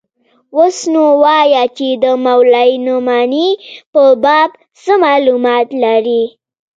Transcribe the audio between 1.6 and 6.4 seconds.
چې د مولوي نعماني په باب څه مالومات لرې.